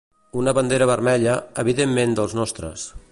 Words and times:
Una 0.43 0.53
bandera 0.57 0.87
vermella, 0.91 1.35
evidentment 1.65 2.17
dels 2.21 2.37
nostres. 2.41 2.91